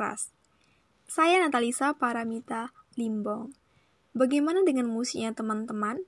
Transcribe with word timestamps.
Horas. 0.00 0.32
Saya 1.04 1.44
Natalisa 1.44 1.92
Paramita 1.92 2.72
Limbong. 2.96 3.52
Bagaimana 4.16 4.64
dengan 4.64 4.88
musiknya 4.88 5.36
teman-teman? 5.36 6.00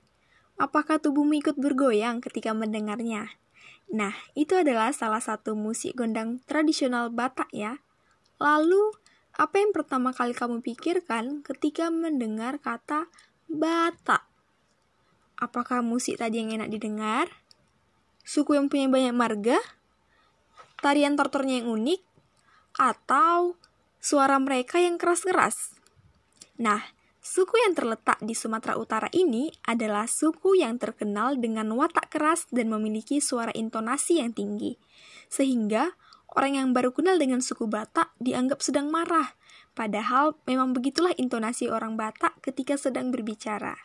Apakah 0.57 0.97
tubuhmu 0.97 1.37
ikut 1.37 1.61
bergoyang 1.61 2.17
ketika 2.17 2.57
mendengarnya? 2.57 3.37
Nah, 3.93 4.17
itu 4.33 4.57
adalah 4.57 4.89
salah 4.97 5.21
satu 5.21 5.53
musik 5.53 5.93
gondang 5.93 6.41
tradisional 6.49 7.13
Batak 7.13 7.53
ya. 7.53 7.85
Lalu, 8.41 8.97
apa 9.37 9.61
yang 9.61 9.69
pertama 9.77 10.09
kali 10.09 10.33
kamu 10.33 10.65
pikirkan 10.65 11.45
ketika 11.45 11.93
mendengar 11.93 12.57
kata 12.57 13.13
Batak? 13.45 14.25
Apakah 15.37 15.85
musik 15.85 16.17
tadi 16.17 16.41
yang 16.41 16.49
enak 16.49 16.73
didengar? 16.73 17.29
Suku 18.25 18.57
yang 18.57 18.73
punya 18.73 18.89
banyak 18.89 19.13
marga? 19.13 19.61
Tarian 20.81 21.13
tortornya 21.13 21.61
yang 21.61 21.69
unik? 21.69 22.01
atau 22.77 23.57
suara 24.03 24.35
mereka 24.35 24.83
yang 24.83 24.99
keras-keras. 24.99 25.71
Nah, 26.59 26.83
suku 27.23 27.55
yang 27.63 27.71
terletak 27.71 28.19
di 28.19 28.35
Sumatera 28.35 28.75
Utara 28.75 29.07
ini 29.15 29.47
adalah 29.63 30.11
suku 30.11 30.59
yang 30.59 30.75
terkenal 30.75 31.39
dengan 31.39 31.71
watak 31.71 32.11
keras 32.11 32.43
dan 32.51 32.67
memiliki 32.67 33.23
suara 33.23 33.55
intonasi 33.55 34.19
yang 34.19 34.35
tinggi. 34.35 34.75
Sehingga 35.31 35.95
orang 36.35 36.59
yang 36.59 36.69
baru 36.75 36.91
kenal 36.91 37.15
dengan 37.15 37.39
suku 37.39 37.63
Batak 37.63 38.11
dianggap 38.19 38.59
sedang 38.59 38.91
marah, 38.91 39.39
padahal 39.71 40.35
memang 40.43 40.75
begitulah 40.75 41.15
intonasi 41.15 41.71
orang 41.71 41.95
Batak 41.95 42.43
ketika 42.43 42.75
sedang 42.75 43.07
berbicara. 43.07 43.79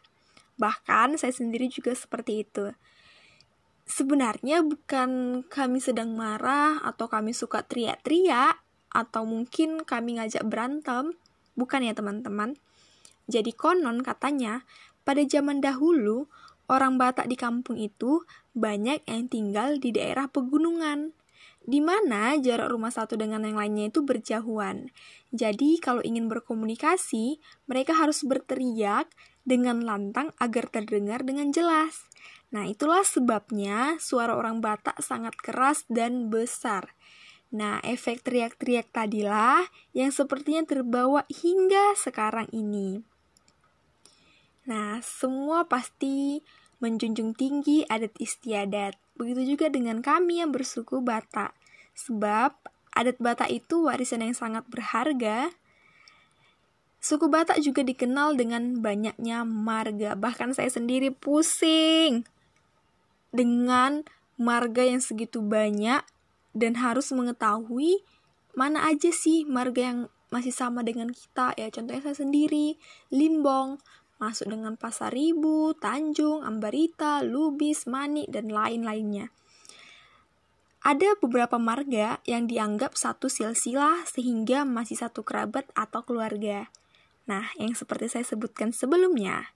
Bahkan 0.59 1.15
saya 1.15 1.31
sendiri 1.31 1.71
juga 1.71 1.95
seperti 1.95 2.43
itu 2.43 2.75
sebenarnya 3.89 4.61
bukan 4.61 5.43
kami 5.49 5.81
sedang 5.81 6.13
marah 6.13 6.85
atau 6.85 7.09
kami 7.09 7.33
suka 7.33 7.65
teriak-teriak, 7.65 8.61
atau 8.99 9.23
mungkin 9.23 9.87
kami 9.87 10.19
ngajak 10.19 10.43
berantem, 10.43 11.15
bukan 11.55 11.87
ya 11.87 11.95
teman-teman. 11.95 12.59
Jadi 13.31 13.55
konon 13.55 14.03
katanya, 14.03 14.67
pada 15.07 15.23
zaman 15.23 15.63
dahulu, 15.63 16.27
orang 16.67 16.99
Batak 16.99 17.31
di 17.31 17.39
kampung 17.39 17.79
itu 17.79 18.27
banyak 18.59 19.07
yang 19.07 19.31
tinggal 19.31 19.79
di 19.79 19.95
daerah 19.95 20.27
pegunungan, 20.27 21.15
di 21.63 21.79
mana 21.79 22.35
jarak 22.43 22.75
rumah 22.75 22.91
satu 22.91 23.15
dengan 23.15 23.47
yang 23.47 23.61
lainnya 23.61 23.95
itu 23.95 24.03
berjauhan. 24.03 24.91
Jadi 25.31 25.79
kalau 25.79 26.03
ingin 26.03 26.27
berkomunikasi, 26.27 27.39
mereka 27.71 27.95
harus 27.95 28.27
berteriak 28.27 29.07
dengan 29.47 29.85
lantang 29.85 30.35
agar 30.43 30.67
terdengar 30.73 31.23
dengan 31.23 31.55
jelas. 31.55 32.09
Nah, 32.49 32.65
itulah 32.65 33.05
sebabnya 33.05 34.01
suara 34.01 34.33
orang 34.33 34.65
Batak 34.65 35.01
sangat 35.05 35.37
keras 35.37 35.85
dan 35.93 36.33
besar. 36.33 36.97
Nah, 37.49 37.81
efek 37.81 38.21
teriak-teriak 38.29 38.93
tadilah 38.93 39.65
yang 39.97 40.13
sepertinya 40.13 40.69
terbawa 40.69 41.25
hingga 41.33 41.97
sekarang 41.97 42.45
ini. 42.53 43.01
Nah, 44.69 45.01
semua 45.01 45.65
pasti 45.65 46.45
menjunjung 46.85 47.33
tinggi 47.33 47.89
adat 47.89 48.13
istiadat. 48.21 49.01
Begitu 49.17 49.57
juga 49.57 49.73
dengan 49.73 50.05
kami 50.05 50.45
yang 50.45 50.53
bersuku 50.53 51.01
Batak. 51.01 51.57
Sebab 51.97 52.53
adat 52.93 53.17
Batak 53.17 53.49
itu 53.49 53.89
warisan 53.89 54.29
yang 54.29 54.37
sangat 54.37 54.69
berharga. 54.69 55.49
Suku 57.01 57.33
Batak 57.33 57.65
juga 57.65 57.81
dikenal 57.81 58.37
dengan 58.37 58.85
banyaknya 58.85 59.49
marga. 59.49 60.13
Bahkan 60.21 60.53
saya 60.53 60.69
sendiri 60.69 61.17
pusing 61.17 62.29
dengan 63.33 64.05
marga 64.37 64.85
yang 64.85 65.01
segitu 65.01 65.41
banyak 65.41 66.05
dan 66.59 66.75
harus 66.83 67.15
mengetahui 67.15 68.03
mana 68.59 68.91
aja 68.91 69.15
sih 69.15 69.47
marga 69.47 69.95
yang 69.95 70.01
masih 70.29 70.51
sama 70.51 70.83
dengan 70.83 71.15
kita 71.15 71.55
ya 71.55 71.71
contohnya 71.71 72.11
saya 72.11 72.27
sendiri 72.27 72.77
Limbong 73.15 73.79
masuk 74.19 74.51
dengan 74.51 74.75
Pasar 74.75 75.15
Ribu, 75.15 75.79
Tanjung, 75.79 76.43
Ambarita, 76.43 77.23
Lubis, 77.23 77.87
Mani, 77.87 78.27
dan 78.27 78.51
lain-lainnya. 78.51 79.31
Ada 80.83 81.19
beberapa 81.19 81.59
marga 81.59 82.19
yang 82.27 82.51
dianggap 82.51 82.99
satu 82.99 83.31
silsilah 83.31 84.07
sehingga 84.07 84.67
masih 84.67 84.99
satu 84.99 85.23
kerabat 85.23 85.67
atau 85.75 86.03
keluarga. 86.03 86.71
Nah, 87.31 87.51
yang 87.59 87.75
seperti 87.75 88.11
saya 88.11 88.25
sebutkan 88.27 88.75
sebelumnya, 88.75 89.55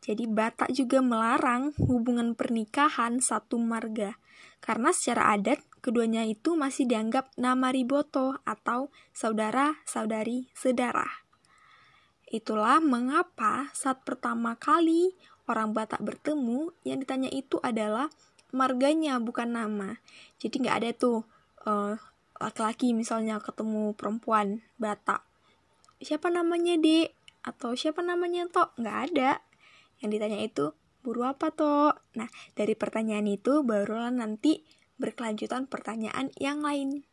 jadi 0.00 0.24
Batak 0.24 0.72
juga 0.72 1.04
melarang 1.04 1.76
hubungan 1.76 2.32
pernikahan 2.32 3.20
satu 3.20 3.60
marga, 3.60 4.16
karena 4.64 4.94
secara 4.96 5.36
adat 5.36 5.60
keduanya 5.80 6.24
itu 6.28 6.54
masih 6.54 6.86
dianggap 6.86 7.32
nama 7.40 7.72
riboto 7.72 8.38
atau 8.44 8.92
saudara-saudari 9.16 10.52
sedarah. 10.52 11.24
Itulah 12.30 12.78
mengapa 12.78 13.74
saat 13.74 14.06
pertama 14.06 14.54
kali 14.54 15.18
orang 15.50 15.74
Batak 15.74 15.98
bertemu, 15.98 16.70
yang 16.86 17.02
ditanya 17.02 17.26
itu 17.26 17.58
adalah 17.58 18.06
marganya 18.54 19.18
bukan 19.18 19.50
nama. 19.50 19.98
Jadi 20.38 20.62
nggak 20.62 20.76
ada 20.78 20.90
tuh 20.94 21.26
uh, 21.66 21.98
laki-laki 22.38 22.94
misalnya 22.94 23.42
ketemu 23.42 23.98
perempuan 23.98 24.62
Batak. 24.78 25.26
Siapa 25.98 26.30
namanya 26.30 26.78
dek? 26.78 27.12
Atau 27.42 27.74
siapa 27.74 28.00
namanya 28.00 28.46
tok? 28.46 28.72
Nggak 28.78 28.98
ada. 29.10 29.30
Yang 30.00 30.10
ditanya 30.16 30.38
itu, 30.40 30.64
buru 31.04 31.26
apa 31.26 31.52
tok? 31.52 31.98
Nah, 32.16 32.28
dari 32.56 32.72
pertanyaan 32.72 33.28
itu 33.28 33.60
barulah 33.66 34.08
nanti 34.08 34.64
berkelanjutan 35.00 35.64
pertanyaan 35.64 36.28
yang 36.36 36.60
lain. 36.60 37.08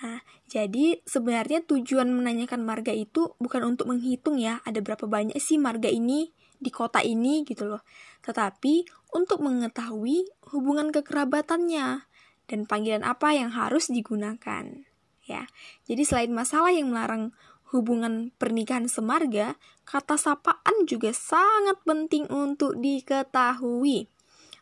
Nah, 0.00 0.24
jadi 0.48 1.02
sebenarnya 1.04 1.60
tujuan 1.68 2.08
menanyakan 2.08 2.64
marga 2.64 2.94
itu 2.94 3.36
bukan 3.36 3.76
untuk 3.76 3.92
menghitung 3.92 4.40
ya, 4.40 4.64
ada 4.64 4.80
berapa 4.80 5.04
banyak 5.04 5.36
sih 5.36 5.60
marga 5.60 5.92
ini 5.92 6.32
di 6.56 6.72
kota 6.72 7.04
ini 7.04 7.44
gitu 7.44 7.68
loh. 7.68 7.84
Tetapi 8.24 8.88
untuk 9.12 9.44
mengetahui 9.44 10.24
hubungan 10.56 10.88
kekerabatannya 10.88 12.08
dan 12.48 12.60
panggilan 12.64 13.04
apa 13.04 13.36
yang 13.36 13.52
harus 13.52 13.92
digunakan. 13.92 14.88
Ya. 15.28 15.46
Jadi 15.84 16.02
selain 16.02 16.32
masalah 16.32 16.72
yang 16.72 16.88
melarang 16.88 17.36
hubungan 17.70 18.34
pernikahan 18.34 18.90
semarga, 18.90 19.54
kata 19.86 20.18
sapaan 20.18 20.88
juga 20.90 21.14
sangat 21.14 21.78
penting 21.86 22.26
untuk 22.32 22.74
diketahui. 22.80 24.10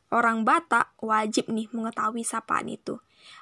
Orang 0.08 0.48
Batak 0.48 0.96
wajib 1.04 1.52
nih 1.52 1.68
mengetahui 1.72 2.24
sapaan 2.24 2.68
itu 2.72 2.96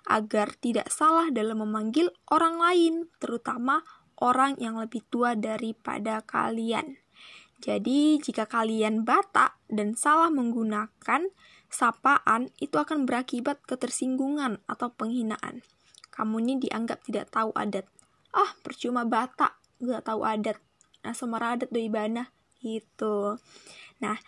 agar 0.07 0.55
tidak 0.59 0.91
salah 0.91 1.31
dalam 1.31 1.63
memanggil 1.63 2.11
orang 2.31 2.59
lain, 2.59 2.95
terutama 3.23 3.87
orang 4.19 4.57
yang 4.59 4.81
lebih 4.81 5.05
tua 5.13 5.37
daripada 5.37 6.25
kalian. 6.25 6.99
Jadi, 7.63 8.21
jika 8.21 8.45
kalian 8.45 9.07
Batak 9.07 9.57
dan 9.73 9.97
salah 9.97 10.29
menggunakan 10.29 11.33
sapaan, 11.73 12.53
itu 12.61 12.77
akan 12.77 13.09
berakibat 13.09 13.65
ketersinggungan 13.65 14.61
atau 14.69 14.93
penghinaan. 14.93 15.65
Kamu 16.13 16.41
ini 16.45 16.61
dianggap 16.61 17.05
tidak 17.05 17.33
tahu 17.33 17.53
adat. 17.57 17.89
Ah, 18.37 18.53
percuma 18.61 19.09
Batak, 19.09 19.57
gak 19.81 20.05
tahu 20.05 20.25
adat. 20.25 20.61
Nah, 21.05 21.15
semara 21.17 21.57
adat 21.57 21.73
doi 21.73 21.89
bana, 21.89 22.29
gitu. 22.61 23.41
Nah, 24.05 24.21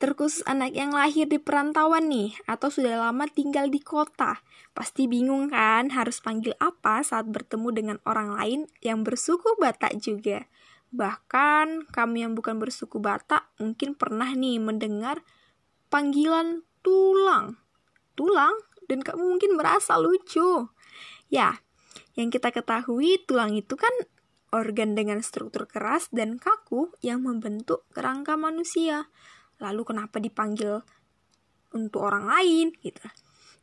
Terkhusus 0.00 0.40
anak 0.48 0.72
yang 0.72 0.96
lahir 0.96 1.28
di 1.28 1.36
perantauan 1.36 2.08
nih, 2.08 2.32
atau 2.48 2.72
sudah 2.72 3.04
lama 3.04 3.28
tinggal 3.28 3.68
di 3.68 3.84
kota. 3.84 4.40
Pasti 4.72 5.04
bingung 5.04 5.52
kan 5.52 5.92
harus 5.92 6.24
panggil 6.24 6.56
apa 6.56 7.04
saat 7.04 7.28
bertemu 7.28 7.68
dengan 7.68 7.96
orang 8.08 8.32
lain 8.32 8.60
yang 8.80 9.04
bersuku 9.04 9.60
Batak 9.60 10.00
juga. 10.00 10.48
Bahkan 10.88 11.92
kami 11.92 12.24
yang 12.24 12.32
bukan 12.32 12.56
bersuku 12.56 12.96
Batak 12.96 13.44
mungkin 13.60 13.92
pernah 13.92 14.32
nih 14.32 14.56
mendengar 14.56 15.20
panggilan 15.92 16.64
tulang. 16.80 17.60
Tulang? 18.16 18.56
Dan 18.88 19.04
kamu 19.04 19.36
mungkin 19.36 19.52
merasa 19.52 20.00
lucu. 20.00 20.64
Ya, 21.28 21.60
yang 22.16 22.32
kita 22.32 22.56
ketahui 22.56 23.20
tulang 23.28 23.52
itu 23.52 23.76
kan 23.76 23.92
organ 24.48 24.96
dengan 24.96 25.20
struktur 25.20 25.68
keras 25.68 26.08
dan 26.08 26.40
kaku 26.40 26.88
yang 27.04 27.20
membentuk 27.20 27.84
kerangka 27.92 28.40
manusia 28.40 29.12
lalu 29.60 29.84
kenapa 29.84 30.18
dipanggil 30.18 30.82
untuk 31.70 32.02
orang 32.02 32.26
lain 32.26 32.74
gitu. 32.82 33.06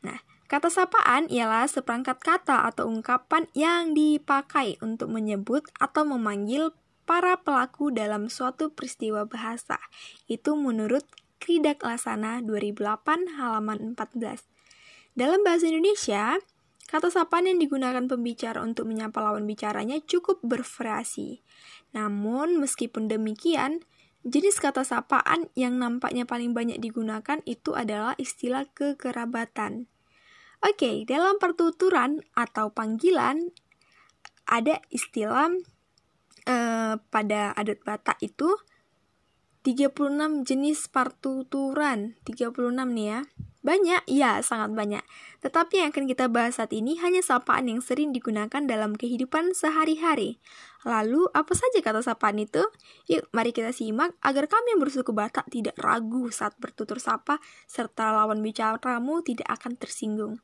Nah, 0.06 0.22
kata 0.48 0.72
sapaan 0.72 1.28
ialah 1.28 1.68
seperangkat 1.68 2.22
kata 2.24 2.70
atau 2.70 2.88
ungkapan 2.88 3.50
yang 3.52 3.92
dipakai 3.92 4.80
untuk 4.80 5.12
menyebut 5.12 5.68
atau 5.82 6.08
memanggil 6.08 6.72
para 7.08 7.40
pelaku 7.40 7.92
dalam 7.92 8.28
suatu 8.28 8.72
peristiwa 8.72 9.28
bahasa. 9.28 9.80
Itu 10.28 10.56
menurut 10.60 11.08
Kridak 11.40 11.86
Lasana 11.86 12.44
2008 12.44 13.40
halaman 13.40 13.96
14. 13.96 14.44
Dalam 15.18 15.42
bahasa 15.42 15.72
Indonesia, 15.72 16.38
kata 16.92 17.10
sapaan 17.10 17.50
yang 17.50 17.58
digunakan 17.58 18.06
pembicara 18.06 18.62
untuk 18.62 18.86
menyapa 18.90 19.18
lawan 19.24 19.48
bicaranya 19.48 19.98
cukup 20.04 20.44
bervariasi. 20.46 21.42
Namun, 21.96 22.60
meskipun 22.60 23.08
demikian, 23.08 23.82
Jenis 24.26 24.58
kata 24.58 24.82
sapaan 24.82 25.50
yang 25.54 25.78
nampaknya 25.78 26.26
paling 26.26 26.56
banyak 26.56 26.82
digunakan 26.82 27.42
itu 27.46 27.78
adalah 27.78 28.18
istilah 28.18 28.66
kekerabatan. 28.74 29.86
Oke, 30.66 31.06
dalam 31.06 31.38
pertuturan 31.38 32.26
atau 32.34 32.74
panggilan 32.74 33.54
ada 34.50 34.82
istilah 34.90 35.54
uh, 36.50 36.96
pada 36.98 37.54
adat 37.54 37.84
Batak 37.86 38.18
itu 38.26 38.58
36 39.68 40.48
jenis 40.48 40.88
partuturan. 40.90 42.16
36 42.24 42.74
nih 42.74 43.08
ya. 43.12 43.20
Banyak? 43.68 44.08
Ya, 44.08 44.40
sangat 44.40 44.72
banyak. 44.72 45.04
Tetapi 45.44 45.84
yang 45.84 45.92
akan 45.92 46.08
kita 46.08 46.32
bahas 46.32 46.56
saat 46.56 46.72
ini 46.72 46.96
hanya 47.04 47.20
sapaan 47.20 47.68
yang 47.68 47.84
sering 47.84 48.16
digunakan 48.16 48.64
dalam 48.64 48.96
kehidupan 48.96 49.52
sehari-hari. 49.52 50.40
Lalu, 50.88 51.28
apa 51.36 51.52
saja 51.52 51.84
kata 51.84 52.00
sapaan 52.00 52.40
itu? 52.40 52.64
Yuk, 53.12 53.28
mari 53.36 53.52
kita 53.52 53.76
simak 53.76 54.16
agar 54.24 54.48
kami 54.48 54.72
yang 54.72 54.80
bersuku 54.80 55.12
Batak 55.12 55.52
tidak 55.52 55.76
ragu 55.84 56.32
saat 56.32 56.56
bertutur 56.56 57.04
sapa, 57.04 57.44
serta 57.68 58.16
lawan 58.16 58.40
bicaramu 58.40 59.20
tidak 59.20 59.52
akan 59.52 59.76
tersinggung. 59.76 60.40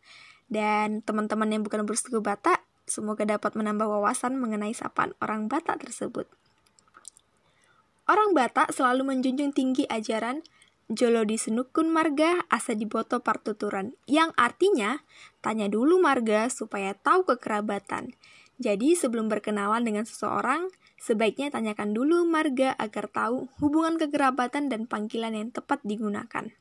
Dan 0.51 0.99
teman-teman 0.99 1.47
yang 1.47 1.63
bukan 1.63 1.87
bersuku 1.87 2.19
Batak, 2.19 2.59
semoga 2.83 3.23
dapat 3.23 3.55
menambah 3.55 3.87
wawasan 3.87 4.35
mengenai 4.35 4.75
sapaan 4.75 5.15
orang 5.23 5.47
Batak 5.47 5.79
tersebut. 5.79 6.27
Orang 8.03 8.35
Batak 8.35 8.75
selalu 8.75 9.15
menjunjung 9.15 9.55
tinggi 9.55 9.87
ajaran 9.87 10.43
Jolo 10.91 11.23
di 11.23 11.39
senukun 11.39 11.87
marga 11.89 12.43
asa 12.51 12.75
diboto 12.75 13.23
partuturan, 13.23 13.95
yang 14.03 14.35
artinya 14.35 14.99
tanya 15.39 15.71
dulu 15.71 15.99
marga 16.03 16.51
supaya 16.51 16.91
tahu 16.91 17.23
kekerabatan. 17.23 18.15
Jadi 18.59 18.93
sebelum 18.93 19.31
berkenalan 19.31 19.81
dengan 19.87 20.03
seseorang, 20.03 20.69
sebaiknya 20.99 21.49
tanyakan 21.55 21.95
dulu 21.95 22.27
marga 22.27 22.75
agar 22.75 23.09
tahu 23.09 23.47
hubungan 23.63 23.95
kekerabatan 23.95 24.67
dan 24.67 24.85
panggilan 24.85 25.33
yang 25.33 25.49
tepat 25.49 25.79
digunakan. 25.87 26.51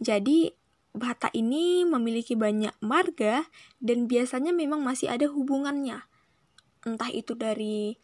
Jadi 0.00 0.60
Batak 0.90 1.30
ini 1.38 1.86
memiliki 1.86 2.34
banyak 2.34 2.74
marga 2.82 3.46
dan 3.78 4.10
biasanya 4.10 4.50
memang 4.50 4.82
masih 4.82 5.06
ada 5.06 5.30
hubungannya. 5.30 6.02
Entah 6.82 7.14
itu 7.14 7.38
dari 7.38 7.94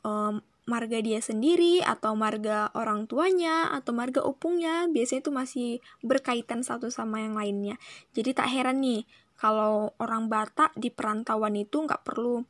um, 0.00 0.40
marga 0.64 0.96
dia 1.04 1.20
sendiri 1.20 1.84
atau 1.84 2.16
marga 2.16 2.72
orang 2.72 3.04
tuanya 3.04 3.68
atau 3.76 3.92
marga 3.92 4.24
opungnya 4.24 4.88
biasanya 4.88 5.20
itu 5.20 5.32
masih 5.32 5.70
berkaitan 6.00 6.64
satu 6.64 6.88
sama 6.88 7.20
yang 7.20 7.36
lainnya. 7.36 7.76
Jadi 8.16 8.32
tak 8.32 8.48
heran 8.48 8.80
nih 8.80 9.04
kalau 9.36 9.92
orang 10.00 10.32
Batak 10.32 10.72
di 10.80 10.88
perantauan 10.88 11.54
itu 11.60 11.84
nggak 11.84 12.04
perlu 12.04 12.48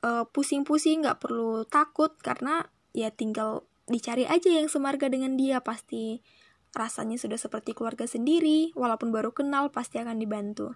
pusing 0.00 0.64
pusing-pusing 0.64 1.04
nggak 1.04 1.20
perlu 1.20 1.68
takut 1.68 2.16
karena 2.24 2.64
ya 2.96 3.12
tinggal 3.12 3.68
dicari 3.84 4.24
aja 4.24 4.48
yang 4.48 4.72
semarga 4.72 5.12
dengan 5.12 5.36
dia. 5.36 5.60
Pasti 5.60 6.24
rasanya 6.72 7.20
sudah 7.20 7.36
seperti 7.36 7.76
keluarga 7.76 8.08
sendiri 8.08 8.72
walaupun 8.72 9.12
baru 9.12 9.36
kenal 9.36 9.68
pasti 9.68 10.00
akan 10.00 10.16
dibantu. 10.16 10.72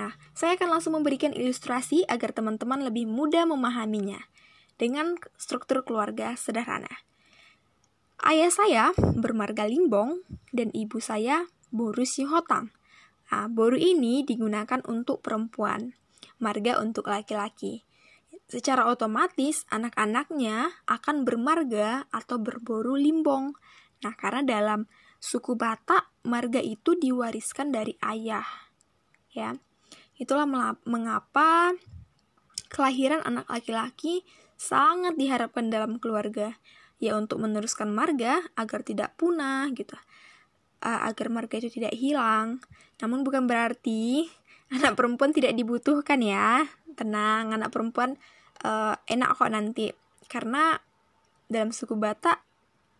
Nah 0.00 0.16
saya 0.32 0.56
akan 0.56 0.80
langsung 0.80 0.96
memberikan 0.96 1.36
ilustrasi 1.36 2.08
agar 2.08 2.32
teman-teman 2.32 2.80
lebih 2.80 3.04
mudah 3.04 3.44
memahaminya 3.44 4.24
dengan 4.80 5.18
struktur 5.38 5.82
keluarga 5.86 6.34
sederhana. 6.34 7.02
Ayah 8.24 8.48
saya 8.48 8.84
bermarga 8.96 9.68
Limbong 9.68 10.24
dan 10.54 10.72
ibu 10.72 11.02
saya 11.02 11.50
Boru 11.74 12.06
Sihotang. 12.06 12.70
Nah, 13.34 13.50
boru 13.50 13.74
ini 13.74 14.22
digunakan 14.22 14.78
untuk 14.86 15.18
perempuan, 15.18 15.90
marga 16.38 16.78
untuk 16.78 17.10
laki-laki. 17.10 17.82
Secara 18.46 18.86
otomatis 18.86 19.66
anak-anaknya 19.74 20.70
akan 20.86 21.26
bermarga 21.26 22.06
atau 22.14 22.38
berboru 22.38 22.94
limbong. 22.94 23.58
Nah, 24.06 24.14
karena 24.14 24.46
dalam 24.46 24.86
suku 25.18 25.58
Batak 25.58 26.14
marga 26.30 26.62
itu 26.62 26.94
diwariskan 26.94 27.74
dari 27.74 27.98
ayah. 28.06 28.46
Ya. 29.34 29.58
Itulah 30.14 30.46
mengapa 30.86 31.74
kelahiran 32.70 33.18
anak 33.26 33.50
laki-laki 33.50 34.22
sangat 34.56 35.14
diharapkan 35.18 35.68
dalam 35.68 35.98
keluarga. 35.98 36.56
Ya 37.02 37.18
untuk 37.18 37.42
meneruskan 37.42 37.90
marga 37.90 38.40
agar 38.54 38.86
tidak 38.86 39.18
punah 39.18 39.68
gitu. 39.74 39.98
Agar 40.80 41.26
marga 41.28 41.58
itu 41.58 41.68
tidak 41.68 41.92
hilang. 41.96 42.62
Namun 43.02 43.26
bukan 43.26 43.44
berarti 43.50 44.30
anak 44.76 44.94
perempuan 44.94 45.34
tidak 45.34 45.52
dibutuhkan 45.58 46.22
ya. 46.22 46.64
Tenang 46.94 47.50
anak 47.50 47.74
perempuan 47.74 48.16
uh, 48.62 48.94
enak 49.10 49.36
kok 49.36 49.50
nanti. 49.50 49.90
Karena 50.30 50.78
dalam 51.50 51.74
suku 51.74 51.98
Batak 51.98 52.40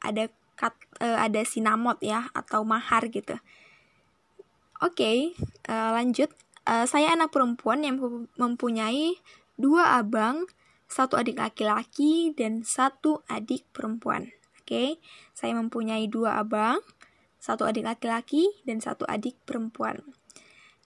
ada 0.04 0.28
kat, 0.58 0.74
uh, 1.00 1.18
ada 1.22 1.40
sinamot 1.46 1.98
ya 2.04 2.28
atau 2.36 2.62
mahar 2.66 3.08
gitu. 3.08 3.38
Oke 4.82 4.92
okay, 4.92 5.18
uh, 5.70 5.94
lanjut. 5.96 6.28
Uh, 6.64 6.88
saya 6.88 7.12
anak 7.12 7.28
perempuan 7.28 7.84
yang 7.84 8.00
mempunyai 8.40 9.20
dua 9.60 10.00
abang 10.00 10.48
satu 10.88 11.18
adik 11.18 11.40
laki-laki 11.40 12.32
dan 12.36 12.62
satu 12.62 13.24
adik 13.26 13.66
perempuan. 13.74 14.30
Oke, 14.64 14.68
okay? 14.68 14.90
saya 15.36 15.52
mempunyai 15.52 16.08
dua 16.08 16.40
abang, 16.40 16.80
satu 17.36 17.68
adik 17.68 17.84
laki-laki 17.84 18.48
dan 18.64 18.80
satu 18.80 19.04
adik 19.04 19.36
perempuan. 19.44 20.00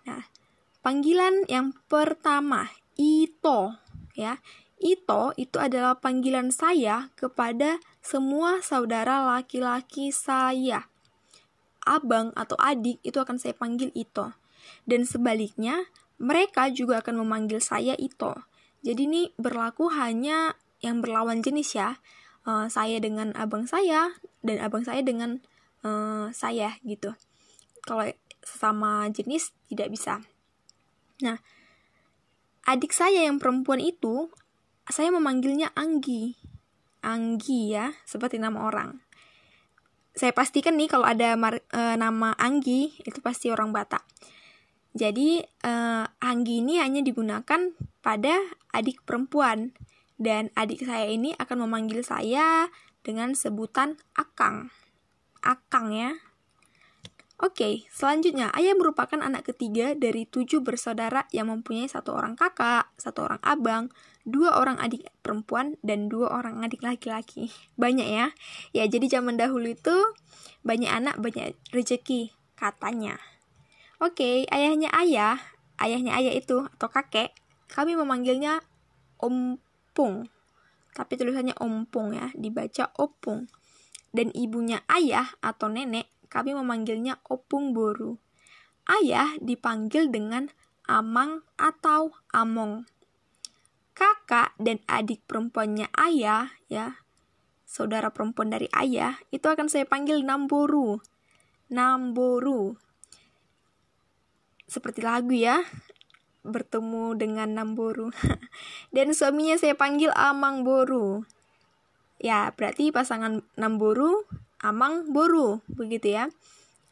Nah, 0.02 0.26
panggilan 0.82 1.46
yang 1.46 1.70
pertama, 1.86 2.66
Ito, 2.98 3.78
ya. 4.18 4.42
Ito 4.78 5.34
itu 5.38 5.58
adalah 5.58 5.98
panggilan 6.02 6.50
saya 6.50 7.14
kepada 7.14 7.78
semua 8.02 8.58
saudara 8.62 9.22
laki-laki 9.22 10.10
saya. 10.10 10.90
Abang 11.86 12.34
atau 12.34 12.58
adik 12.58 12.98
itu 13.06 13.18
akan 13.22 13.38
saya 13.38 13.54
panggil 13.54 13.94
Ito. 13.94 14.34
Dan 14.82 15.06
sebaliknya, 15.06 15.86
mereka 16.18 16.70
juga 16.74 16.98
akan 16.98 17.22
memanggil 17.22 17.62
saya 17.62 17.94
Ito. 17.94 18.42
Jadi 18.82 19.10
ini 19.10 19.22
berlaku 19.34 19.91
hanya 19.93 20.55
yang 20.79 21.03
berlawan 21.03 21.43
jenis 21.43 21.74
ya. 21.74 21.98
Uh, 22.48 22.70
saya 22.72 22.96
dengan 22.96 23.36
abang 23.36 23.69
saya 23.69 24.17
dan 24.41 24.56
abang 24.62 24.81
saya 24.81 25.05
dengan 25.05 25.44
uh, 25.84 26.32
saya 26.32 26.81
gitu. 26.86 27.12
Kalau 27.84 28.08
sesama 28.41 29.05
jenis 29.12 29.53
tidak 29.69 29.93
bisa. 29.93 30.24
Nah, 31.20 31.36
adik 32.64 32.94
saya 32.96 33.26
yang 33.26 33.36
perempuan 33.36 33.82
itu 33.82 34.32
saya 34.88 35.12
memanggilnya 35.12 35.74
Anggi. 35.76 36.38
Anggi 37.05 37.76
ya, 37.76 37.93
seperti 38.08 38.41
nama 38.41 38.64
orang. 38.64 39.05
Saya 40.17 40.34
pastikan 40.34 40.74
nih 40.74 40.91
kalau 40.91 41.06
ada 41.06 41.38
mar, 41.38 41.62
e, 41.62 41.81
nama 41.94 42.34
Anggi 42.34 42.91
itu 43.06 43.22
pasti 43.22 43.55
orang 43.55 43.70
Batak. 43.70 44.03
Jadi 44.98 45.38
uh, 45.62 46.05
Anggi 46.19 46.58
ini 46.58 46.82
hanya 46.82 47.06
digunakan 47.06 47.70
pada 48.02 48.34
adik 48.74 49.06
perempuan 49.06 49.70
dan 50.19 50.50
adik 50.58 50.82
saya 50.82 51.06
ini 51.06 51.38
akan 51.38 51.70
memanggil 51.70 52.02
saya 52.02 52.67
dengan 53.06 53.38
sebutan 53.38 53.94
Akang. 54.19 54.74
Akang 55.38 55.94
ya. 55.94 56.19
Oke, 57.38 57.86
selanjutnya 57.94 58.50
ayah 58.58 58.74
merupakan 58.74 59.22
anak 59.22 59.55
ketiga 59.55 59.94
dari 59.94 60.26
tujuh 60.26 60.58
bersaudara 60.58 61.31
yang 61.31 61.46
mempunyai 61.46 61.86
satu 61.86 62.19
orang 62.19 62.34
kakak, 62.34 62.90
satu 62.98 63.31
orang 63.31 63.38
abang, 63.46 63.94
dua 64.26 64.58
orang 64.58 64.82
adik 64.82 65.06
perempuan, 65.22 65.78
dan 65.86 66.10
dua 66.10 66.34
orang 66.34 66.67
adik 66.67 66.82
laki-laki. 66.82 67.55
Banyak 67.78 68.08
ya. 68.10 68.34
Ya, 68.74 68.90
jadi 68.90 69.22
zaman 69.22 69.38
dahulu 69.38 69.70
itu 69.70 69.94
banyak 70.67 70.90
anak, 70.90 71.22
banyak 71.22 71.55
rezeki, 71.70 72.34
katanya. 72.58 73.22
Oke, 73.98 74.46
ayahnya 74.55 74.94
ayah, 74.94 75.43
ayahnya 75.82 76.14
ayah 76.14 76.31
itu 76.31 76.62
atau 76.78 76.86
kakek, 76.86 77.34
kami 77.67 77.98
memanggilnya 77.98 78.62
ompung. 79.19 80.31
Tapi 80.94 81.19
tulisannya 81.19 81.58
ompung 81.58 82.14
ya, 82.14 82.31
dibaca 82.38 82.94
opung. 82.94 83.50
Dan 84.14 84.31
ibunya 84.38 84.86
ayah 84.86 85.34
atau 85.43 85.67
nenek, 85.67 86.06
kami 86.31 86.55
memanggilnya 86.55 87.19
opung 87.26 87.74
boru. 87.74 88.22
Ayah 88.86 89.34
dipanggil 89.43 90.14
dengan 90.14 90.46
amang 90.86 91.43
atau 91.58 92.14
among. 92.31 92.86
Kakak 93.98 94.55
dan 94.62 94.78
adik 94.86 95.26
perempuannya 95.26 95.90
ayah, 95.98 96.55
ya, 96.70 97.02
saudara 97.67 98.14
perempuan 98.14 98.55
dari 98.55 98.70
ayah, 98.78 99.19
itu 99.34 99.50
akan 99.50 99.67
saya 99.67 99.90
panggil 99.90 100.22
namboru. 100.22 101.02
Namboru 101.67 102.78
seperti 104.69 105.01
lagu 105.03 105.32
ya. 105.32 105.65
Bertemu 106.44 107.17
dengan 107.19 107.56
Namboru. 107.56 108.13
Dan 108.94 109.17
suaminya 109.17 109.58
saya 109.58 109.75
panggil 109.75 110.13
Amang 110.15 110.63
Boru 110.63 111.27
ya 112.19 112.51
berarti 112.55 112.91
pasangan 112.91 113.46
Namboru 113.55 114.27
Amang 114.58 115.06
Boru 115.10 115.63
begitu 115.70 116.19
ya. 116.19 116.31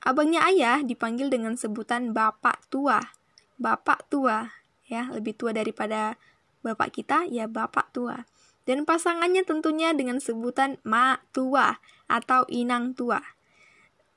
Abangnya 0.06 0.46
ayah 0.46 0.86
dipanggil 0.86 1.34
dengan 1.34 1.58
sebutan 1.58 2.14
bapak 2.14 2.62
tua. 2.70 3.02
Bapak 3.58 4.06
tua 4.06 4.54
ya. 4.86 5.10
Lebih 5.10 5.34
tua 5.34 5.50
daripada 5.50 6.14
bapak 6.62 6.94
kita 6.94 7.26
ya 7.26 7.50
bapak 7.50 7.90
tua. 7.90 8.22
Dan 8.66 8.86
pasangannya 8.86 9.42
tentunya 9.42 9.94
dengan 9.94 10.22
sebutan 10.22 10.78
mak 10.86 11.26
tua 11.34 11.82
atau 12.06 12.46
inang 12.46 12.94
tua. 12.94 13.18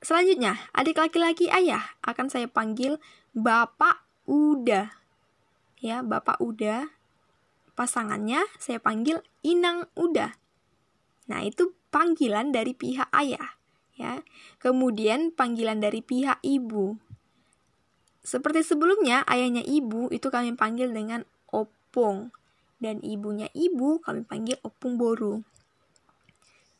Selanjutnya, 0.00 0.58
adik 0.72 0.98
laki-laki 0.98 1.50
ayah 1.50 1.82
akan 2.06 2.30
saya 2.30 2.46
panggil 2.46 3.02
Bapak 3.30 4.02
Uda. 4.26 4.90
Ya, 5.78 6.02
Bapak 6.02 6.42
Uda. 6.42 6.90
Pasangannya 7.78 8.42
saya 8.58 8.82
panggil 8.82 9.22
Inang 9.46 9.86
Uda. 9.94 10.34
Nah, 11.30 11.46
itu 11.46 11.70
panggilan 11.94 12.50
dari 12.50 12.74
pihak 12.74 13.06
ayah, 13.14 13.54
ya. 13.94 14.26
Kemudian 14.58 15.30
panggilan 15.30 15.78
dari 15.78 16.02
pihak 16.02 16.42
ibu. 16.42 16.98
Seperti 18.26 18.66
sebelumnya, 18.66 19.22
ayahnya 19.30 19.62
ibu 19.62 20.10
itu 20.10 20.26
kami 20.26 20.58
panggil 20.58 20.90
dengan 20.90 21.22
opung 21.54 22.34
dan 22.82 22.98
ibunya 23.06 23.46
ibu 23.54 24.02
kami 24.02 24.26
panggil 24.26 24.58
opung 24.66 24.98
boru. 24.98 25.46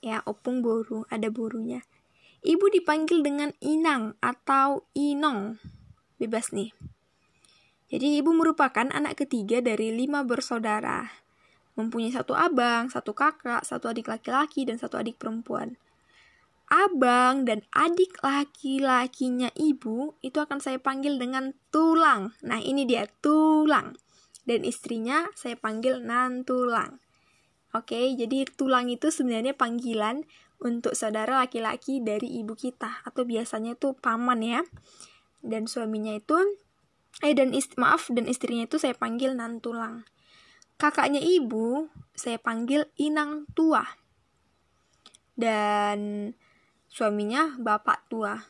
Ya, 0.03 0.19
opung 0.27 0.67
boru, 0.67 1.07
ada 1.15 1.31
borunya. 1.31 1.87
Ibu 2.43 2.75
dipanggil 2.75 3.23
dengan 3.23 3.55
inang 3.63 4.19
atau 4.19 4.83
inong. 4.99 5.63
Bebas 6.21 6.53
nih. 6.53 6.77
Jadi 7.89 8.21
ibu 8.21 8.31
merupakan 8.37 8.87
anak 8.93 9.25
ketiga 9.25 9.65
dari 9.65 9.91
lima 9.91 10.23
bersaudara. 10.23 11.09
Mempunyai 11.81 12.13
satu 12.13 12.37
abang, 12.37 12.93
satu 12.93 13.17
kakak, 13.17 13.65
satu 13.65 13.89
adik 13.89 14.13
laki-laki, 14.13 14.69
dan 14.69 14.77
satu 14.77 15.01
adik 15.01 15.17
perempuan. 15.17 15.81
Abang 16.71 17.49
dan 17.49 17.67
adik 17.75 18.23
laki-lakinya 18.23 19.51
ibu 19.59 20.15
itu 20.23 20.39
akan 20.39 20.63
saya 20.63 20.79
panggil 20.79 21.19
dengan 21.19 21.51
tulang. 21.75 22.37
Nah 22.47 22.63
ini 22.63 22.87
dia 22.87 23.11
tulang. 23.25 23.99
Dan 24.47 24.63
istrinya 24.63 25.27
saya 25.35 25.59
panggil 25.59 25.99
nantulang. 26.05 27.03
Oke, 27.75 28.15
jadi 28.15 28.47
tulang 28.55 28.87
itu 28.87 29.11
sebenarnya 29.11 29.55
panggilan 29.55 30.27
untuk 30.63 30.95
saudara 30.95 31.43
laki-laki 31.43 31.99
dari 32.03 32.39
ibu 32.39 32.55
kita 32.55 33.03
atau 33.03 33.27
biasanya 33.27 33.75
itu 33.75 33.97
paman 33.99 34.43
ya. 34.43 34.63
Dan 35.41 35.67
suaminya 35.67 36.17
itu 36.17 36.37
eh 37.21 37.35
dan 37.35 37.53
ist 37.53 37.75
maaf 37.75 38.07
dan 38.09 38.31
istrinya 38.31 38.65
itu 38.65 38.79
saya 38.79 38.95
panggil 38.95 39.35
nantulang. 39.35 40.07
Kakaknya 40.81 41.21
ibu 41.21 41.93
saya 42.17 42.41
panggil 42.41 42.89
inang 42.97 43.45
tua. 43.53 43.85
Dan 45.37 46.33
suaminya 46.89 47.57
bapak 47.61 48.09
tua. 48.09 48.41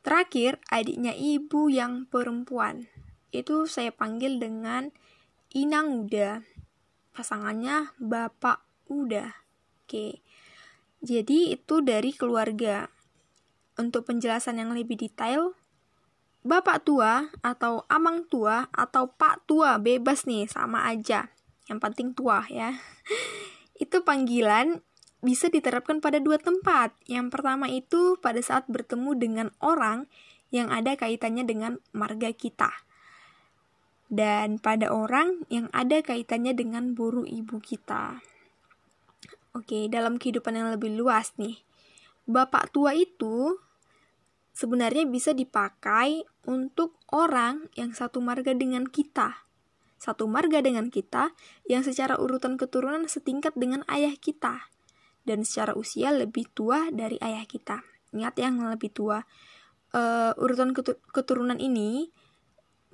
Terakhir 0.00 0.56
adiknya 0.72 1.12
ibu 1.12 1.68
yang 1.68 2.08
perempuan. 2.08 2.88
Itu 3.32 3.68
saya 3.68 3.92
panggil 3.92 4.40
dengan 4.40 4.88
inang 5.52 6.08
uda. 6.08 6.40
Pasangannya 7.12 7.92
bapak 8.00 8.64
uda. 8.88 9.36
Oke. 9.84 10.24
Jadi 11.04 11.52
itu 11.52 11.84
dari 11.84 12.16
keluarga. 12.16 12.88
Untuk 13.76 14.08
penjelasan 14.08 14.60
yang 14.60 14.72
lebih 14.72 14.96
detail 15.00 15.56
Bapak 16.40 16.88
tua 16.88 17.28
atau 17.44 17.84
amang 17.92 18.24
tua 18.24 18.64
atau 18.72 19.12
pak 19.12 19.44
tua 19.44 19.76
bebas 19.76 20.24
nih 20.24 20.48
sama 20.48 20.88
aja. 20.88 21.28
Yang 21.68 21.78
penting 21.84 22.08
tua 22.16 22.48
ya. 22.48 22.80
Itu 23.82 24.00
panggilan 24.04 24.80
bisa 25.20 25.52
diterapkan 25.52 26.00
pada 26.00 26.16
dua 26.16 26.40
tempat. 26.40 26.96
Yang 27.04 27.28
pertama 27.32 27.68
itu 27.68 28.16
pada 28.20 28.40
saat 28.40 28.64
bertemu 28.68 29.12
dengan 29.16 29.48
orang 29.60 30.08
yang 30.48 30.72
ada 30.72 30.96
kaitannya 30.96 31.44
dengan 31.44 31.78
marga 31.92 32.32
kita. 32.32 32.72
Dan 34.10 34.58
pada 34.58 34.90
orang 34.90 35.46
yang 35.52 35.70
ada 35.70 36.02
kaitannya 36.02 36.56
dengan 36.56 36.98
buru 36.98 37.22
ibu 37.22 37.62
kita. 37.62 38.24
Oke, 39.54 39.86
dalam 39.86 40.18
kehidupan 40.18 40.56
yang 40.56 40.68
lebih 40.74 40.96
luas 40.98 41.36
nih. 41.38 41.62
Bapak 42.26 42.74
tua 42.74 42.96
itu 42.96 43.60
sebenarnya 44.60 45.08
bisa 45.08 45.32
dipakai 45.32 46.28
untuk 46.44 47.00
orang 47.08 47.72
yang 47.80 47.96
satu 47.96 48.20
marga 48.20 48.52
dengan 48.52 48.84
kita. 48.84 49.48
Satu 49.96 50.28
marga 50.28 50.60
dengan 50.60 50.92
kita 50.92 51.32
yang 51.64 51.80
secara 51.80 52.20
urutan 52.20 52.60
keturunan 52.60 53.08
setingkat 53.08 53.56
dengan 53.56 53.88
ayah 53.88 54.12
kita 54.20 54.68
dan 55.24 55.48
secara 55.48 55.72
usia 55.72 56.12
lebih 56.12 56.44
tua 56.52 56.92
dari 56.92 57.16
ayah 57.24 57.44
kita. 57.48 57.80
Ingat 58.12 58.36
yang 58.36 58.60
lebih 58.60 58.92
tua. 58.92 59.24
Uh, 59.90 60.36
urutan 60.38 60.70
keturunan 61.10 61.58
ini 61.58 62.14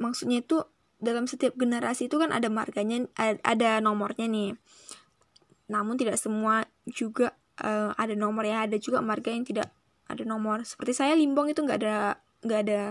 maksudnya 0.00 0.40
itu 0.40 0.64
dalam 0.96 1.28
setiap 1.28 1.52
generasi 1.60 2.08
itu 2.08 2.16
kan 2.16 2.32
ada 2.32 2.46
marganya, 2.46 3.10
ada 3.42 3.82
nomornya 3.82 4.30
nih. 4.30 4.54
Namun 5.66 5.98
tidak 5.98 6.16
semua 6.16 6.64
juga 6.88 7.36
uh, 7.60 7.90
ada 7.98 8.14
nomor 8.14 8.46
ya, 8.46 8.64
ada 8.64 8.78
juga 8.80 9.02
marga 9.04 9.28
yang 9.34 9.44
tidak 9.44 9.75
ada 10.06 10.22
nomor. 10.22 10.62
Seperti 10.62 10.92
saya 10.94 11.12
limbong 11.18 11.50
itu 11.50 11.62
nggak 11.62 11.78
ada 11.82 12.18
nggak 12.46 12.60
ada 12.66 12.82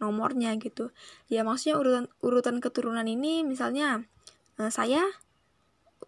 nomornya 0.00 0.56
gitu. 0.56 0.90
Ya 1.28 1.44
maksudnya 1.44 1.76
urutan 1.76 2.04
urutan 2.24 2.56
keturunan 2.58 3.04
ini 3.04 3.44
misalnya 3.44 4.06
uh, 4.56 4.72
saya 4.72 5.04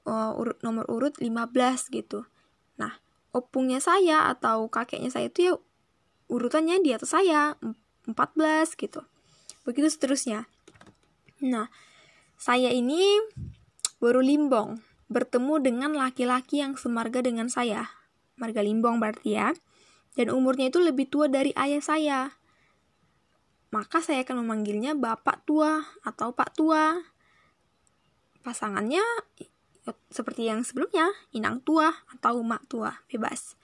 uh, 0.08 0.32
urut 0.34 0.58
nomor 0.64 0.88
urut 0.88 1.18
15 1.20 1.52
gitu. 1.92 2.24
Nah 2.80 2.98
opungnya 3.30 3.78
saya 3.78 4.32
atau 4.32 4.66
kakeknya 4.72 5.12
saya 5.12 5.28
itu 5.28 5.52
ya 5.52 5.54
urutannya 6.32 6.80
di 6.80 6.96
atas 6.96 7.12
saya 7.12 7.60
14 8.08 8.16
gitu. 8.80 9.04
Begitu 9.68 9.88
seterusnya. 9.92 10.48
Nah 11.44 11.68
saya 12.40 12.72
ini 12.72 13.20
baru 14.02 14.18
limbong 14.24 14.82
bertemu 15.12 15.54
dengan 15.60 15.92
laki-laki 15.92 16.64
yang 16.64 16.74
semarga 16.80 17.20
dengan 17.20 17.52
saya. 17.52 17.92
Marga 18.40 18.64
limbong 18.64 18.96
berarti 18.96 19.36
ya 19.36 19.52
dan 20.12 20.28
umurnya 20.28 20.68
itu 20.68 20.78
lebih 20.80 21.08
tua 21.08 21.28
dari 21.28 21.52
ayah 21.56 21.82
saya. 21.82 22.20
Maka 23.72 24.04
saya 24.04 24.20
akan 24.20 24.44
memanggilnya 24.44 24.92
Bapak 24.92 25.48
Tua 25.48 25.80
atau 26.04 26.36
Pak 26.36 26.50
Tua. 26.52 26.92
Pasangannya 28.44 29.00
seperti 30.12 30.52
yang 30.52 30.60
sebelumnya, 30.60 31.08
Inang 31.32 31.64
Tua 31.64 31.88
atau 32.12 32.44
Mak 32.44 32.68
Tua, 32.68 32.92
bebas. 33.08 33.56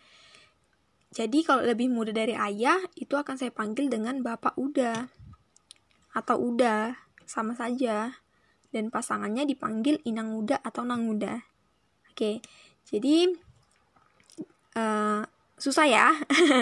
Jadi 1.12 1.44
kalau 1.44 1.64
lebih 1.64 1.92
muda 1.92 2.12
dari 2.12 2.32
ayah, 2.32 2.80
itu 2.96 3.16
akan 3.16 3.36
saya 3.36 3.52
panggil 3.52 3.92
dengan 3.92 4.24
Bapak 4.24 4.56
Uda 4.56 5.12
atau 6.16 6.36
Uda, 6.40 6.96
sama 7.28 7.52
saja. 7.52 8.24
Dan 8.68 8.92
pasangannya 8.92 9.48
dipanggil 9.48 10.00
Inang 10.04 10.36
Uda 10.36 10.60
atau 10.60 10.84
Nang 10.84 11.08
Uda. 11.08 11.40
Oke, 12.12 12.44
jadi 12.84 13.32
uh, 14.76 15.22
Susah 15.58 15.90
ya? 15.90 16.14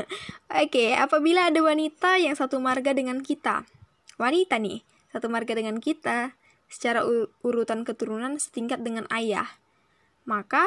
Oke, 0.64 0.96
apabila 0.96 1.52
ada 1.52 1.60
wanita 1.60 2.16
yang 2.16 2.32
satu 2.32 2.56
marga 2.56 2.96
dengan 2.96 3.20
kita. 3.20 3.68
Wanita 4.16 4.56
nih, 4.56 4.80
satu 5.12 5.28
marga 5.28 5.52
dengan 5.52 5.76
kita, 5.84 6.32
secara 6.72 7.04
urutan 7.44 7.84
keturunan 7.84 8.40
setingkat 8.40 8.80
dengan 8.80 9.04
ayah. 9.12 9.60
Maka, 10.24 10.64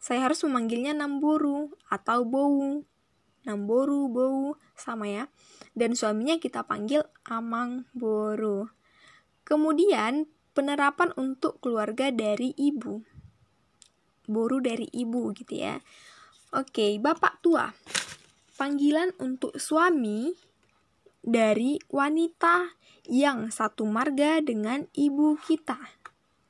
saya 0.00 0.24
harus 0.24 0.40
memanggilnya 0.48 0.96
Namboru 0.96 1.76
atau 1.92 2.24
Bowu. 2.24 2.88
Namboru, 3.44 4.08
Bowu, 4.08 4.56
sama 4.72 5.12
ya. 5.12 5.28
Dan 5.76 5.92
suaminya 5.92 6.40
kita 6.40 6.64
panggil 6.64 7.04
Amang 7.28 7.84
Boru. 7.92 8.72
Kemudian, 9.44 10.24
penerapan 10.56 11.12
untuk 11.20 11.60
keluarga 11.60 12.08
dari 12.08 12.56
ibu. 12.56 13.04
Boru 14.24 14.64
dari 14.64 14.88
ibu 14.96 15.28
gitu 15.36 15.60
ya. 15.60 15.84
Oke, 16.54 17.02
bapak 17.02 17.42
tua. 17.42 17.74
Panggilan 18.54 19.10
untuk 19.18 19.58
suami 19.58 20.30
dari 21.26 21.74
wanita 21.90 22.70
yang 23.10 23.50
satu 23.50 23.82
marga 23.82 24.38
dengan 24.38 24.86
ibu 24.94 25.34
kita. 25.42 25.78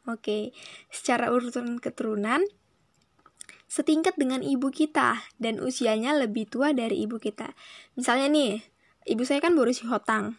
Oke, 0.04 0.52
secara 0.92 1.32
urutan 1.32 1.80
keturunan 1.80 2.44
setingkat 3.66 4.14
dengan 4.20 4.40
ibu 4.44 4.70
kita 4.70 5.26
dan 5.40 5.58
usianya 5.58 6.14
lebih 6.14 6.46
tua 6.46 6.76
dari 6.76 7.02
ibu 7.02 7.16
kita. 7.18 7.56
Misalnya 7.98 8.30
nih, 8.30 8.52
ibu 9.08 9.22
saya 9.26 9.42
kan 9.42 9.56
baru 9.56 9.72
si 9.72 9.88
hotang. 9.88 10.38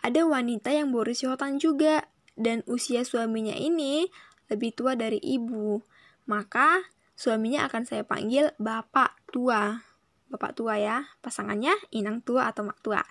Ada 0.00 0.26
wanita 0.26 0.72
yang 0.72 0.92
baru 0.92 1.12
si 1.12 1.24
hotang 1.28 1.60
juga 1.60 2.08
dan 2.34 2.60
usia 2.66 3.06
suaminya 3.06 3.54
ini 3.54 4.08
lebih 4.52 4.74
tua 4.76 4.98
dari 4.98 5.22
ibu. 5.22 5.80
Maka 6.28 6.93
Suaminya 7.14 7.70
akan 7.70 7.86
saya 7.86 8.02
panggil 8.02 8.50
bapak 8.58 9.14
tua. 9.30 9.86
Bapak 10.30 10.58
tua 10.58 10.78
ya, 10.82 11.06
pasangannya 11.22 11.74
inang 11.94 12.22
tua 12.26 12.50
atau 12.50 12.66
mak 12.66 12.82
tua. 12.82 13.02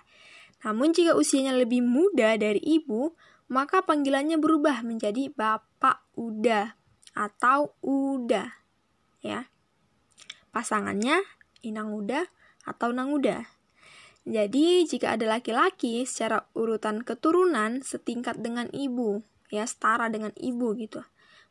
Namun 0.64 0.92
jika 0.92 1.16
usianya 1.16 1.56
lebih 1.56 1.80
muda 1.80 2.36
dari 2.36 2.60
ibu, 2.60 3.16
maka 3.48 3.84
panggilannya 3.84 4.40
berubah 4.40 4.84
menjadi 4.84 5.32
bapak 5.32 6.04
uda 6.16 6.76
atau 7.16 7.76
uda. 7.84 8.52
Ya. 9.20 9.48
Pasangannya 10.52 11.24
inang 11.64 11.92
uda 11.96 12.28
atau 12.64 12.92
nang 12.92 13.12
uda. 13.12 13.48
Jadi, 14.24 14.88
jika 14.88 15.20
ada 15.20 15.28
laki-laki 15.36 16.08
secara 16.08 16.48
urutan 16.56 17.04
keturunan 17.04 17.84
setingkat 17.84 18.40
dengan 18.40 18.72
ibu, 18.72 19.20
ya 19.52 19.68
setara 19.68 20.08
dengan 20.08 20.32
ibu 20.40 20.72
gitu, 20.80 21.04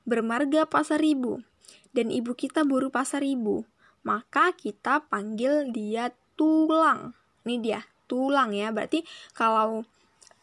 bermarga 0.10 0.66
pasar 0.66 0.98
ibu, 1.06 1.46
dan 1.94 2.10
ibu 2.10 2.34
kita 2.34 2.66
buru 2.66 2.90
pasar 2.90 3.22
ibu, 3.22 3.64
maka 4.02 4.52
kita 4.58 5.06
panggil 5.08 5.70
dia 5.70 6.12
tulang. 6.34 7.14
Ini 7.46 7.56
dia, 7.62 7.82
tulang 8.10 8.52
ya. 8.52 8.74
Berarti 8.74 9.06
kalau 9.38 9.86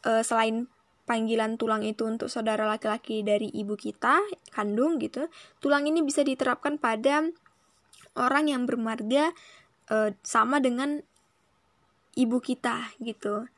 e, 0.06 0.22
selain 0.24 0.70
panggilan 1.10 1.58
tulang 1.58 1.82
itu 1.82 2.06
untuk 2.06 2.30
saudara 2.30 2.70
laki-laki 2.70 3.26
dari 3.26 3.50
ibu 3.50 3.74
kita 3.74 4.22
kandung 4.54 5.02
gitu 5.02 5.26
tulang 5.58 5.90
ini 5.90 6.06
bisa 6.06 6.22
diterapkan 6.22 6.78
pada 6.78 7.26
orang 8.14 8.46
yang 8.46 8.62
bermarga 8.62 9.34
e, 9.90 10.14
sama 10.22 10.62
dengan 10.62 11.02
ibu 12.14 12.38
kita 12.38 12.94
gitu 13.02 13.50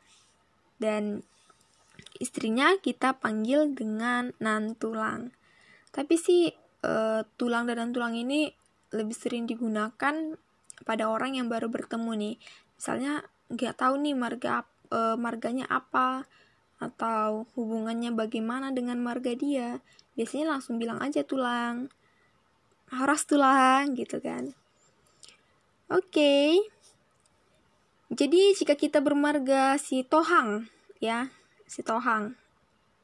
dan 0.81 1.21
istrinya 2.25 2.73
kita 2.81 3.21
panggil 3.21 3.69
dengan 3.77 4.33
nan 4.41 4.73
tulang 4.73 5.37
tapi 5.93 6.17
sih 6.17 6.57
e, 6.83 7.23
tulang 7.39 7.71
dan 7.71 7.95
tulang 7.95 8.19
ini 8.19 8.51
lebih 8.93 9.17
sering 9.17 9.49
digunakan 9.49 10.37
pada 10.83 11.05
orang 11.09 11.39
yang 11.39 11.47
baru 11.49 11.71
bertemu 11.71 12.13
nih. 12.19 12.37
Misalnya 12.77 13.25
nggak 13.49 13.75
tahu 13.79 13.95
nih 14.03 14.15
marga 14.19 14.67
e, 14.91 15.15
marganya 15.17 15.71
apa 15.71 16.27
atau 16.83 17.47
hubungannya 17.55 18.11
bagaimana 18.13 18.75
dengan 18.75 18.99
marga 18.99 19.33
dia. 19.33 19.79
Biasanya 20.19 20.59
langsung 20.59 20.77
bilang 20.83 20.99
aja 20.99 21.23
tulang 21.23 21.89
harus 22.93 23.25
tulang 23.25 23.97
gitu 23.97 24.21
kan. 24.21 24.53
Oke. 25.89 26.13
Okay. 26.13 26.51
jadi 28.13 28.53
jika 28.53 28.77
kita 28.77 29.01
bermarga 29.01 29.81
si 29.81 30.05
tohang 30.05 30.69
ya 31.01 31.33
si 31.65 31.81
tohang. 31.81 32.37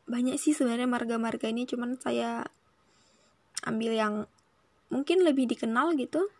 Banyak 0.04 0.37
sih 0.37 0.52
sebenarnya 0.52 0.85
marga-marga 0.85 1.49
ini 1.49 1.64
cuman 1.64 1.97
saya 1.97 2.44
ambil 3.66 3.94
yang 3.96 4.14
mungkin 4.88 5.26
lebih 5.26 5.50
dikenal 5.50 5.96
gitu 5.98 6.30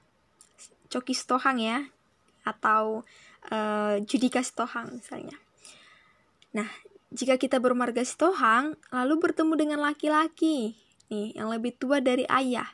Coki 0.89 1.13
Stohang 1.13 1.61
ya 1.61 1.85
atau 2.47 3.05
uh, 3.53 3.97
Judika 4.05 4.41
Stohang 4.41 5.01
misalnya. 5.01 5.37
Nah, 6.57 6.69
jika 7.13 7.37
kita 7.37 7.61
bermarga 7.61 8.05
Sitohang, 8.05 8.77
lalu 8.93 9.15
bertemu 9.21 9.55
dengan 9.57 9.81
laki-laki, 9.85 10.77
nih, 11.13 11.37
yang 11.37 11.53
lebih 11.53 11.77
tua 11.77 12.01
dari 12.01 12.25
ayah, 12.29 12.69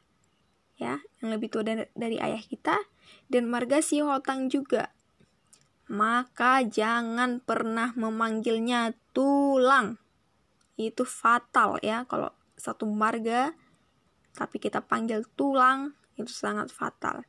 ya, 0.78 0.98
yang 1.22 1.34
lebih 1.34 1.50
tua 1.50 1.62
dari, 1.66 1.86
dari 1.94 2.18
ayah 2.22 2.42
kita, 2.42 2.78
dan 3.30 3.50
marga 3.50 3.82
Sihotang 3.82 4.50
juga, 4.50 4.90
maka 5.90 6.62
jangan 6.66 7.42
pernah 7.42 7.94
memanggilnya 7.94 8.94
tulang. 9.14 9.98
Itu 10.74 11.06
fatal 11.06 11.78
ya, 11.82 12.02
kalau 12.06 12.34
satu 12.58 12.86
marga, 12.90 13.54
tapi 14.34 14.58
kita 14.58 14.82
panggil 14.82 15.22
tulang, 15.38 15.94
itu 16.18 16.30
sangat 16.30 16.74
fatal. 16.74 17.22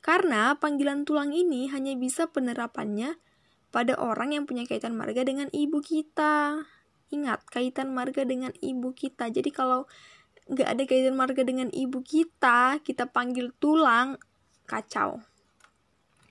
Karena 0.00 0.56
panggilan 0.56 1.04
tulang 1.04 1.36
ini 1.36 1.68
hanya 1.68 1.92
bisa 1.92 2.24
penerapannya 2.32 3.20
pada 3.68 3.94
orang 4.00 4.32
yang 4.32 4.44
punya 4.48 4.64
kaitan 4.64 4.96
marga 4.96 5.22
dengan 5.22 5.52
ibu 5.52 5.78
kita. 5.84 6.64
Ingat, 7.12 7.44
kaitan 7.52 7.92
marga 7.92 8.24
dengan 8.24 8.50
ibu 8.64 8.96
kita. 8.96 9.28
Jadi 9.28 9.52
kalau 9.52 9.84
nggak 10.50 10.68
ada 10.68 10.82
kaitan 10.88 11.14
marga 11.14 11.44
dengan 11.44 11.68
ibu 11.70 12.00
kita, 12.00 12.80
kita 12.80 13.12
panggil 13.12 13.52
tulang, 13.60 14.16
kacau. 14.64 15.20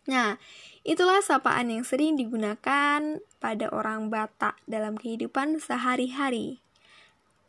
Nah, 0.09 0.41
itulah 0.81 1.21
sapaan 1.21 1.69
yang 1.69 1.85
sering 1.85 2.17
digunakan 2.17 3.21
pada 3.37 3.65
orang 3.69 4.09
Batak 4.09 4.57
dalam 4.65 4.97
kehidupan 4.97 5.61
sehari-hari. 5.61 6.65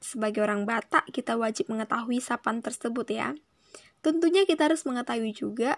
Sebagai 0.01 0.41
orang 0.41 0.65
Batak, 0.65 1.13
kita 1.13 1.37
wajib 1.37 1.69
mengetahui 1.69 2.25
sapaan 2.25 2.65
tersebut 2.65 3.07
ya. 3.13 3.37
Tentunya 4.01 4.49
kita 4.49 4.73
harus 4.73 4.89
mengetahui 4.89 5.37
juga 5.37 5.77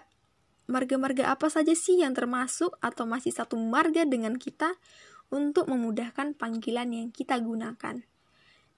marga-marga 0.71 1.27
apa 1.27 1.51
saja 1.51 1.75
sih 1.75 1.99
yang 1.99 2.15
termasuk 2.15 2.79
atau 2.79 3.03
masih 3.03 3.35
satu 3.35 3.59
marga 3.59 4.07
dengan 4.07 4.39
kita 4.39 4.79
untuk 5.27 5.67
memudahkan 5.67 6.39
panggilan 6.39 6.87
yang 6.95 7.07
kita 7.11 7.35
gunakan. 7.43 7.99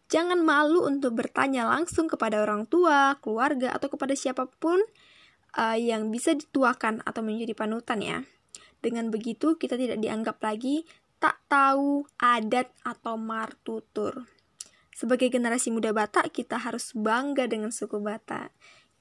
Jangan 0.05 0.41
malu 0.41 0.85
untuk 0.85 1.17
bertanya 1.17 1.65
langsung 1.65 2.05
kepada 2.05 2.41
orang 2.41 2.69
tua, 2.69 3.17
keluarga, 3.21 3.73
atau 3.73 3.89
kepada 3.89 4.13
siapa 4.13 4.45
pun 4.45 4.77
uh, 5.57 5.77
yang 5.77 6.09
bisa 6.13 6.37
dituakan 6.37 7.01
atau 7.05 7.21
menjadi 7.25 7.53
panutan 7.57 7.99
ya. 8.01 8.17
Dengan 8.81 9.09
begitu 9.09 9.57
kita 9.57 9.77
tidak 9.77 9.97
dianggap 9.97 10.37
lagi 10.45 10.85
tak 11.17 11.41
tahu 11.49 12.05
adat 12.21 12.69
atau 12.85 13.17
martutur. 13.17 14.29
Sebagai 14.95 15.27
generasi 15.27 15.75
muda 15.75 15.91
Batak, 15.91 16.31
kita 16.31 16.55
harus 16.55 16.95
bangga 16.95 17.51
dengan 17.51 17.75
suku 17.75 17.99
Batak 17.99 18.55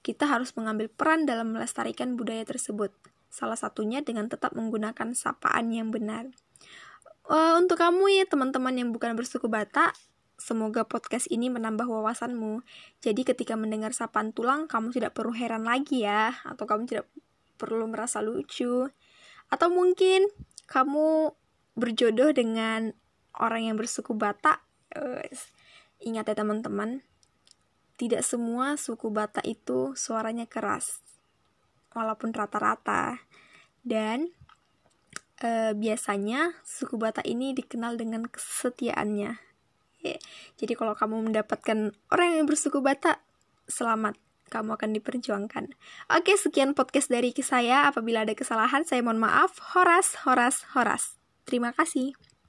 kita 0.04 0.28
harus 0.28 0.52
mengambil 0.52 0.92
peran 0.92 1.24
dalam 1.24 1.56
melestarikan 1.56 2.14
budaya 2.20 2.44
tersebut. 2.44 2.92
Salah 3.32 3.56
satunya 3.56 4.04
dengan 4.04 4.28
tetap 4.28 4.52
menggunakan 4.52 5.16
sapaan 5.16 5.72
yang 5.72 5.88
benar. 5.88 6.28
Uh, 7.24 7.56
untuk 7.56 7.80
kamu 7.80 8.20
ya 8.20 8.24
teman-teman 8.28 8.76
yang 8.76 8.92
bukan 8.92 9.16
bersuku 9.16 9.48
Batak, 9.48 9.96
semoga 10.36 10.84
podcast 10.84 11.24
ini 11.32 11.48
menambah 11.48 11.88
wawasanmu. 11.88 12.60
Jadi 13.00 13.24
ketika 13.24 13.56
mendengar 13.56 13.96
sapaan 13.96 14.36
tulang, 14.36 14.68
kamu 14.68 14.92
tidak 14.92 15.16
perlu 15.16 15.32
heran 15.32 15.64
lagi 15.64 16.04
ya, 16.04 16.36
atau 16.44 16.68
kamu 16.68 16.84
tidak 16.84 17.08
perlu 17.56 17.88
merasa 17.88 18.20
lucu. 18.20 18.92
Atau 19.48 19.72
mungkin 19.72 20.28
kamu 20.68 21.32
berjodoh 21.80 22.36
dengan 22.36 22.92
orang 23.40 23.72
yang 23.72 23.76
bersuku 23.80 24.12
Batak. 24.12 24.60
Uh, 24.92 25.24
ingat 26.04 26.28
ya 26.30 26.36
teman-teman, 26.36 27.00
tidak 27.96 28.22
semua 28.22 28.76
suku 28.76 29.08
Batak 29.08 29.46
itu 29.48 29.96
suaranya 29.96 30.44
keras, 30.44 31.00
walaupun 31.96 32.30
rata-rata. 32.36 33.24
Dan 33.84 34.32
e, 35.40 35.72
biasanya 35.72 36.56
suku 36.64 37.00
Batak 37.00 37.24
ini 37.24 37.56
dikenal 37.56 37.96
dengan 37.96 38.28
kesetiaannya. 38.28 39.40
Jadi 40.60 40.72
kalau 40.76 40.92
kamu 40.92 41.32
mendapatkan 41.32 41.96
orang 42.12 42.28
yang 42.36 42.44
bersuku 42.44 42.84
Batak, 42.84 43.24
selamat, 43.64 44.20
kamu 44.52 44.76
akan 44.76 44.90
diperjuangkan. 45.00 45.64
Oke, 46.12 46.36
sekian 46.36 46.76
podcast 46.76 47.08
dari 47.08 47.32
saya. 47.40 47.88
Apabila 47.88 48.28
ada 48.28 48.36
kesalahan, 48.36 48.84
saya 48.84 49.00
mohon 49.00 49.18
maaf. 49.18 49.56
Horas, 49.72 50.28
horas, 50.28 50.68
horas. 50.76 51.16
Terima 51.48 51.72
kasih. 51.72 52.12